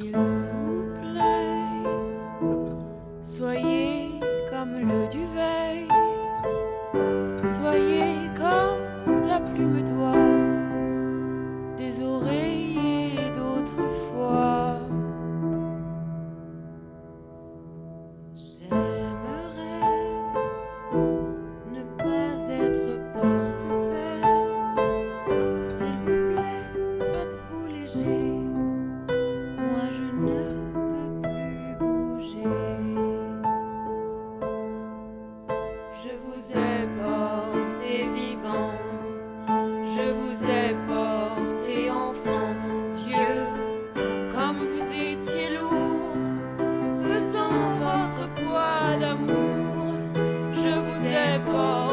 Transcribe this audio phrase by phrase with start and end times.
[0.00, 0.35] fragile.
[36.04, 38.74] Je vous ai porté vivant,
[39.48, 42.52] je vous ai porté enfant,
[42.92, 43.46] Dieu,
[44.30, 46.12] comme vous étiez lourd,
[47.02, 49.94] pesant votre poids d'amour,
[50.52, 51.85] je vous ai porté.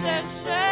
[0.00, 0.69] shit, shit.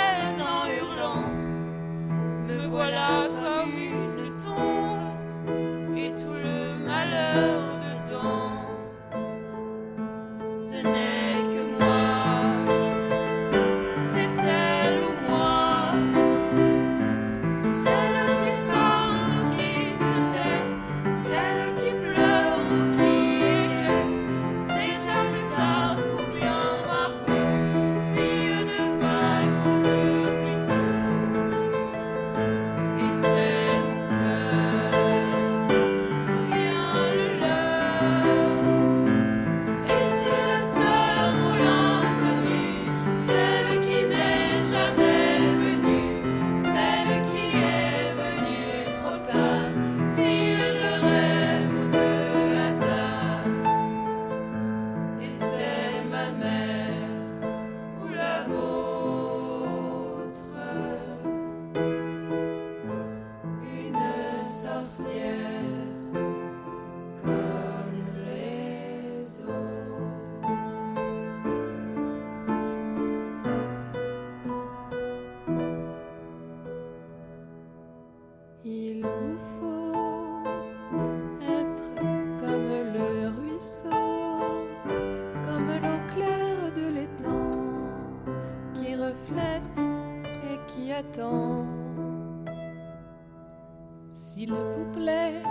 [94.11, 95.43] S'il vous plaît,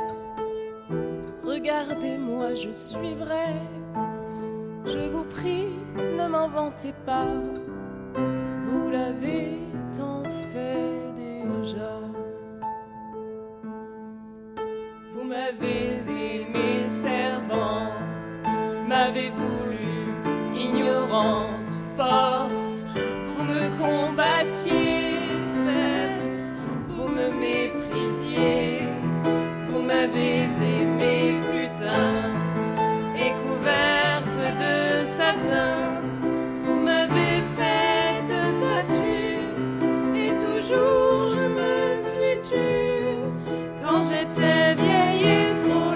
[1.44, 3.54] regardez-moi, je suivrai.
[4.86, 7.28] Je vous prie, ne m'inventez pas,
[8.66, 9.58] vous l'avez
[9.96, 10.24] tant
[10.54, 12.00] fait déjà.
[15.12, 15.98] Vous m'avez
[44.10, 45.96] j'étais vieille et trop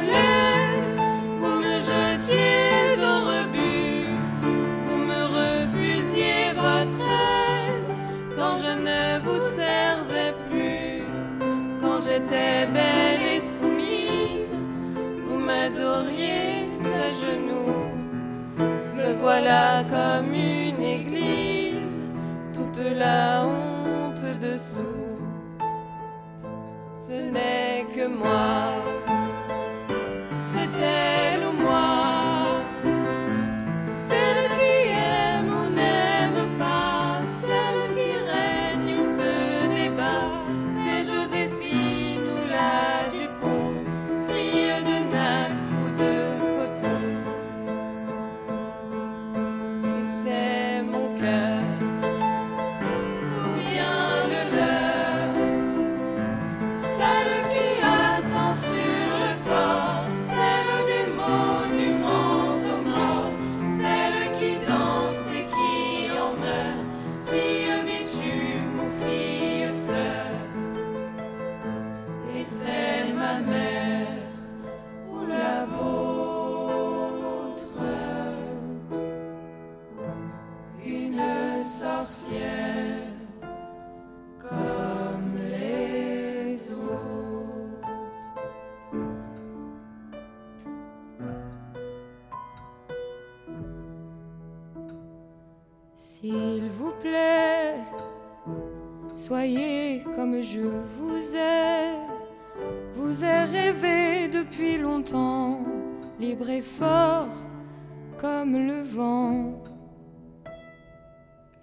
[1.40, 4.08] vous me jetiez au rebut,
[4.86, 7.92] vous me refusiez votre aide
[8.36, 11.04] quand je ne vous servais plus,
[11.80, 14.68] quand j'étais belle et soumise,
[15.26, 17.76] vous m'adoriez à genoux,
[18.96, 22.10] me voilà comme une église,
[22.54, 25.11] toute la honte dessous
[27.32, 29.11] n'est que moi.
[96.04, 97.76] S'il vous plaît,
[99.14, 100.62] soyez comme je
[100.98, 101.94] vous ai.
[102.96, 105.60] Vous ai rêvé depuis longtemps,
[106.20, 107.30] libre et fort
[108.18, 109.62] comme le vent.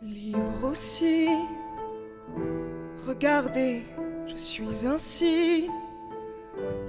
[0.03, 1.31] Libre aussi,
[3.09, 3.83] regardez,
[4.29, 5.69] je suis ainsi.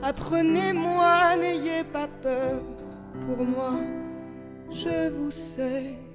[0.03, 2.61] Apprenez-moi, n'ayez pas peur,
[3.25, 3.73] pour moi,
[4.71, 6.08] je vous sais.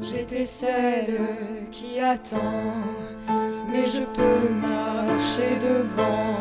[0.00, 1.18] J'étais celle
[1.70, 2.74] qui attend,
[3.70, 6.38] mais je peux marcher devant.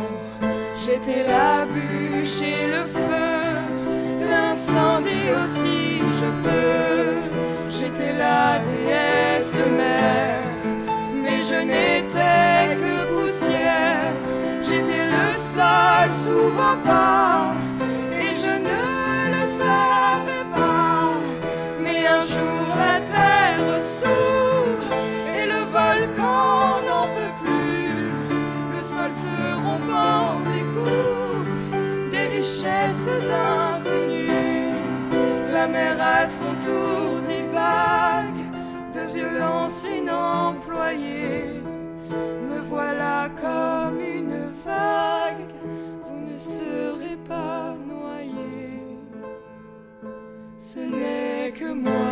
[0.86, 7.70] J'étais la bûche et le feu, l'incendie aussi je peux.
[7.70, 10.42] J'étais la déesse mère,
[11.14, 14.14] mais je n'étais que poussière.
[14.62, 17.27] J'étais le sol sous vos pas,
[33.48, 34.38] inconnues.
[35.52, 38.44] La mer à son tour divague
[38.94, 41.62] de violence inemployée.
[42.50, 45.48] Me voilà comme une vague,
[46.06, 48.98] vous ne serez pas noyé.
[50.58, 52.07] Ce n'est que moi,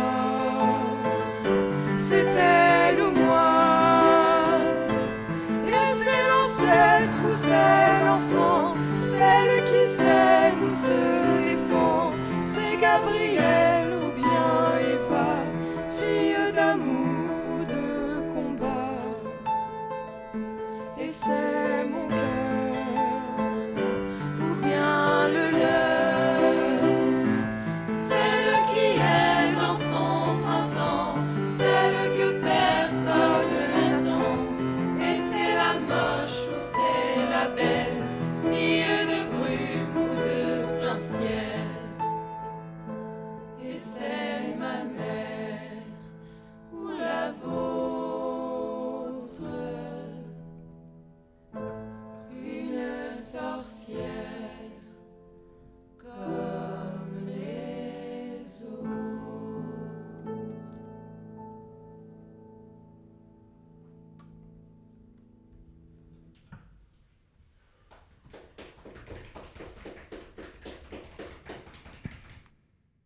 [12.96, 13.65] Gabriel.
[43.68, 44.05] is